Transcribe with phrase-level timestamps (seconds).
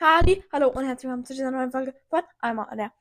[0.00, 2.92] Halli, hallo und herzlich willkommen zu dieser neuen Folge von Einmal an der.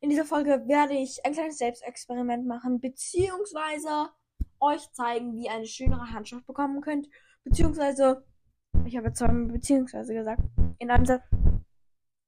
[0.00, 4.08] In dieser Folge werde ich ein kleines Selbstexperiment machen, beziehungsweise
[4.58, 7.08] euch zeigen, wie ihr eine schönere Handschrift bekommen könnt,
[7.44, 8.24] beziehungsweise,
[8.84, 10.42] ich habe jetzt zwar beziehungsweise gesagt,
[10.80, 11.22] in einem Satz,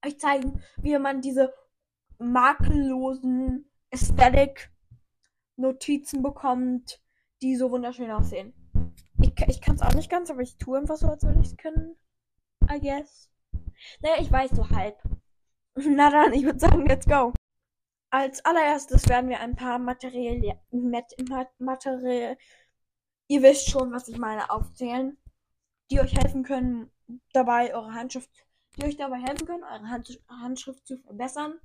[0.06, 1.52] euch zeigen, wie man diese
[2.18, 4.70] makellosen Aesthetic
[5.56, 7.02] Notizen bekommt,
[7.42, 8.54] die so wunderschön aussehen.
[9.20, 11.48] Ich, ich kann es auch nicht ganz, aber ich tue einfach so, als würde ich
[11.48, 11.96] es können.
[12.70, 13.33] I guess.
[14.00, 15.00] Naja, ich weiß so halb.
[15.74, 17.32] Na dann, ich würde sagen, let's go.
[18.10, 20.58] Als allererstes werden wir ein paar Materialien,
[21.58, 22.36] Material,
[23.26, 25.18] ihr wisst schon, was ich meine, aufzählen,
[25.90, 26.92] die euch helfen können,
[27.32, 28.30] dabei eure Handschrift,
[28.76, 31.58] die euch dabei helfen können, eure Hand, Handschrift zu verbessern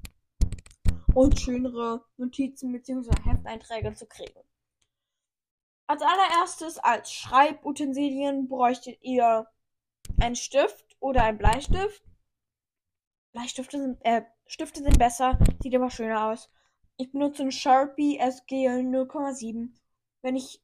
[1.14, 3.12] und schönere Notizen bzw.
[3.24, 4.40] Hefteinträge zu kriegen.
[5.88, 9.48] Als allererstes als Schreibutensilien bräuchtet ihr
[10.20, 12.04] einen Stift oder einen Bleistift
[13.32, 16.50] Bleistifte sind, äh, Stifte sind besser, sieht aber schöner aus.
[16.98, 19.70] Ich benutze einen Sharpie SGL 0,7.
[20.22, 20.62] Wenn ich,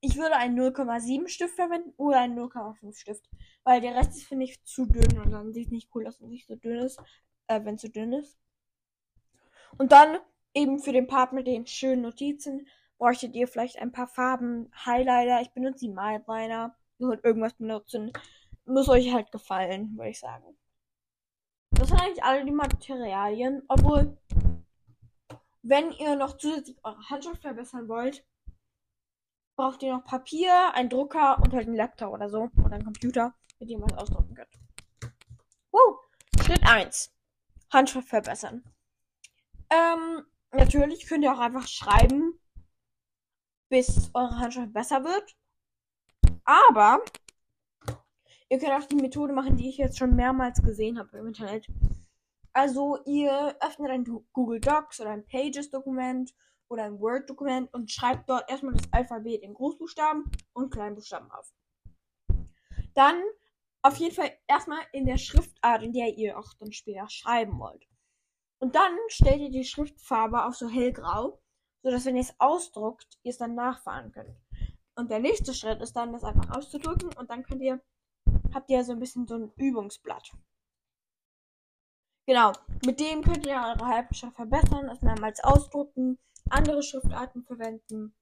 [0.00, 3.28] ich würde einen 0,7 Stift verwenden oder einen 0,5 Stift.
[3.64, 6.20] Weil der Rest ist, finde ich, zu dünn und dann sieht es nicht cool aus,
[6.20, 6.98] wenn es nicht so dünn ist,
[7.46, 8.38] äh, wenn es zu dünn ist.
[9.78, 10.18] Und dann
[10.52, 12.66] eben für den Part mit den schönen Notizen
[12.98, 15.40] bräuchtet ihr vielleicht ein paar Farben, Highlighter.
[15.40, 16.76] Ich benutze die Mildliner.
[16.98, 18.12] Ihr könnt irgendwas benutzen.
[18.70, 20.56] Muss euch halt gefallen, würde ich sagen.
[21.72, 23.64] Das sind eigentlich alle die Materialien.
[23.66, 24.16] Obwohl,
[25.62, 28.24] wenn ihr noch zusätzlich eure Handschrift verbessern wollt,
[29.56, 32.48] braucht ihr noch Papier, einen Drucker und halt einen Laptop oder so.
[32.64, 35.12] Oder einen Computer, mit dem ihr was ausdrucken könnt.
[35.72, 35.98] Wow.
[36.40, 37.12] Schritt 1.
[37.72, 38.62] Handschrift verbessern.
[39.68, 42.38] Ähm, natürlich könnt ihr auch einfach schreiben,
[43.68, 45.36] bis eure Handschrift besser wird.
[46.44, 47.02] Aber
[48.52, 51.68] Ihr könnt auch die Methode machen, die ich jetzt schon mehrmals gesehen habe im Internet.
[52.52, 56.34] Also ihr öffnet ein Google Docs oder ein Pages-Dokument
[56.68, 61.54] oder ein Word-Dokument und schreibt dort erstmal das Alphabet in Großbuchstaben und Kleinbuchstaben auf.
[62.94, 63.22] Dann
[63.82, 67.86] auf jeden Fall erstmal in der Schriftart, in der ihr auch dann später schreiben wollt.
[68.58, 71.40] Und dann stellt ihr die Schriftfarbe auf so hellgrau,
[71.82, 74.36] sodass wenn ihr es ausdruckt, ihr es dann nachfahren könnt.
[74.96, 77.80] Und der nächste Schritt ist dann, das einfach auszudrücken und dann könnt ihr
[78.54, 80.32] habt ihr so ein bisschen so ein Übungsblatt.
[82.26, 82.52] Genau,
[82.84, 86.18] mit dem könnt ihr eure Halbschrift verbessern, es mehrmals ausdrucken,
[86.48, 88.14] andere Schriftarten verwenden.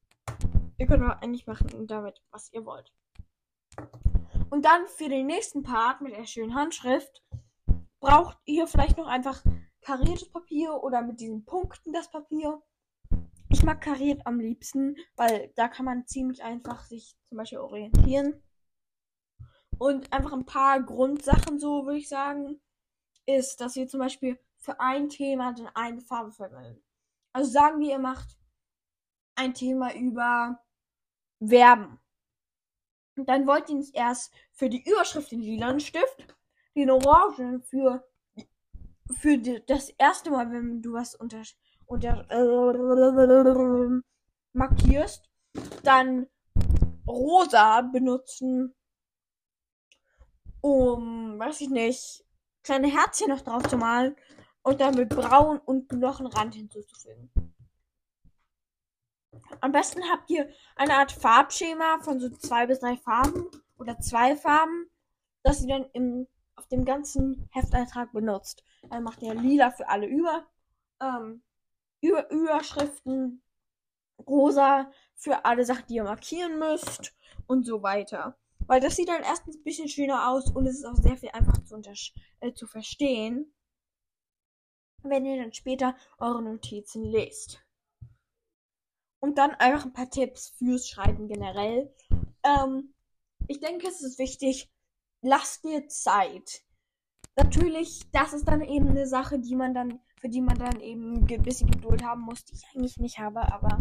[0.79, 2.93] Ihr könnt auch eigentlich machen damit, was ihr wollt.
[4.51, 7.23] Und dann für den nächsten Part mit der schönen Handschrift
[8.01, 9.43] braucht ihr vielleicht noch einfach
[9.83, 12.63] kariertes Papier oder mit diesen Punkten das Papier.
[13.51, 18.43] Ich mag kariert am liebsten, weil da kann man ziemlich einfach sich zum Beispiel orientieren.
[19.79, 22.61] Und einfach ein paar Grundsachen, so würde ich sagen,
[23.27, 26.83] ist, dass ihr zum Beispiel für ein Thema dann eine Farbe verwendet.
[27.33, 28.37] Also sagen wir, ihr macht
[29.37, 30.61] ein Thema über
[31.41, 32.01] Verben.
[33.17, 36.27] Dann wollt ihr nicht erst für die Überschrift den lilanen Stift,
[36.75, 38.05] den orangen für,
[39.21, 41.43] für die, das erste Mal, wenn du was unter,
[41.87, 44.03] unter äh,
[44.53, 45.29] markierst,
[45.85, 46.27] dann
[47.07, 48.75] rosa benutzen
[50.61, 52.25] um, weiß ich nicht,
[52.63, 54.17] kleine Herzchen noch drauf zu malen
[54.63, 57.31] und dann mit braun und Knochenrand hinzuzufügen.
[59.61, 63.47] Am besten habt ihr eine Art Farbschema von so zwei bis drei Farben
[63.79, 64.91] oder zwei Farben,
[65.43, 66.27] das ihr dann im,
[66.57, 68.63] auf dem ganzen Hefteintrag benutzt.
[68.91, 70.47] Dann macht ihr lila für alle über,
[71.01, 71.43] ähm,
[72.01, 73.43] über Überschriften,
[74.27, 77.15] rosa für alle Sachen, die ihr markieren müsst
[77.47, 78.37] und so weiter.
[78.69, 81.31] Weil das sieht dann erstens ein bisschen schöner aus und es ist auch sehr viel
[81.31, 81.81] einfacher zu,
[82.41, 83.53] äh, zu verstehen,
[85.03, 87.65] wenn ihr dann später eure Notizen lest.
[89.21, 91.93] Und dann einfach ein paar Tipps fürs Schreiben generell.
[92.45, 92.95] Ähm,
[93.49, 94.71] ich denke, es ist wichtig,
[95.23, 96.63] lasst dir Zeit.
[97.37, 101.27] Natürlich, das ist dann eben eine Sache, die man dann, für die man dann eben
[101.27, 103.79] ein bisschen Geduld haben muss, die ich eigentlich nicht habe, aber.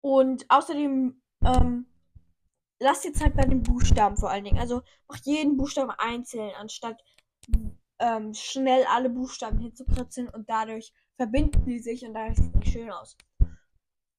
[0.00, 1.86] Und außerdem, ähm,
[2.78, 4.58] lasst die Zeit bei den Buchstaben vor allen Dingen.
[4.58, 7.02] Also macht jeden Buchstaben einzeln, anstatt
[7.98, 12.90] ähm, schnell alle Buchstaben hinzukritzeln und dadurch verbinden die sich und dadurch sieht es schön
[12.90, 13.16] aus.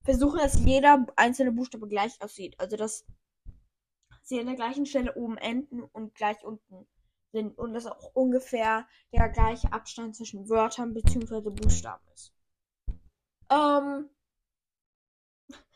[0.03, 2.59] Versuchen, dass jeder einzelne Buchstabe gleich aussieht.
[2.59, 3.05] Also dass
[4.23, 6.87] sie an der gleichen Stelle oben enden und gleich unten
[7.31, 11.49] sind und dass auch ungefähr der gleiche Abstand zwischen Wörtern bzw.
[11.49, 12.33] Buchstaben ist.
[13.49, 14.09] Ähm,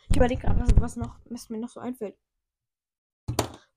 [0.10, 2.18] ich überlege gerade, was, was mir noch so einfällt.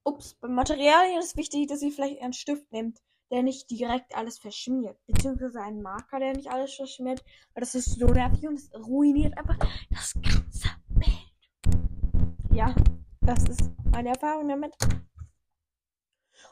[0.07, 4.39] Ups, beim Materialien ist wichtig, dass ihr vielleicht einen Stift nehmt, der nicht direkt alles
[4.39, 4.97] verschmiert.
[5.07, 7.25] Beziehungsweise einen Marker, der nicht alles verschmiert.
[7.53, 9.59] Weil das ist so nervig und es ruiniert einfach
[9.91, 11.11] das ganze Bild.
[12.53, 12.73] Ja,
[13.23, 14.77] das ist meine Erfahrung damit.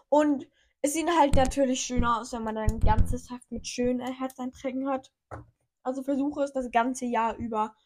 [0.08, 0.48] Und
[0.82, 5.12] es sieht halt natürlich schöner aus, wenn man ein ganzes Heft mit schönen Herzeinträgen hat.
[5.84, 7.76] Also versuche es das ganze Jahr über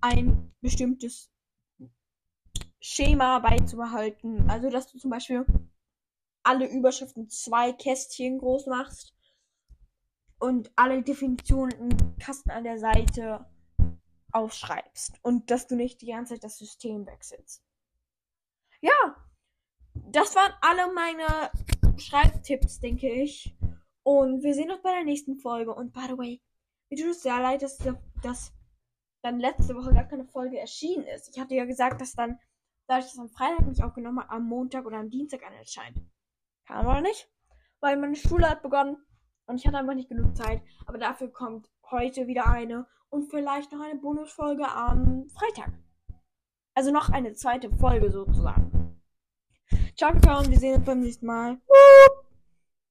[0.00, 1.30] ein bestimmtes
[2.80, 4.48] Schema beizubehalten.
[4.50, 5.44] Also, dass du zum Beispiel
[6.42, 9.14] alle Überschriften zwei Kästchen groß machst
[10.38, 13.46] und alle Definitionen im Kasten an der Seite
[14.32, 17.62] aufschreibst und dass du nicht die ganze Zeit das System wechselst.
[18.80, 19.16] Ja,
[19.94, 21.50] das waren alle meine
[21.98, 23.56] Schreibtipps, denke ich.
[24.02, 25.74] Und wir sehen uns bei der nächsten Folge.
[25.74, 26.40] Und by the way,
[26.88, 27.78] mir tut es sehr leid, dass,
[28.22, 28.52] dass
[29.22, 31.28] dann letzte Woche gar keine Folge erschienen ist.
[31.28, 32.38] Ich hatte ja gesagt, dass dann,
[32.90, 36.02] da ich das am Freitag nicht aufgenommen habe, am Montag oder am Dienstag eine erscheint.
[36.66, 37.30] Kam aber nicht,
[37.78, 38.96] weil meine Schule hat begonnen
[39.46, 40.60] und ich hatte einfach nicht genug Zeit.
[40.86, 45.72] Aber dafür kommt heute wieder eine und vielleicht noch eine Bonusfolge am Freitag.
[46.74, 49.00] Also noch eine zweite Folge sozusagen.
[49.96, 51.60] Ciao, Kakao und wir sehen uns beim nächsten Mal.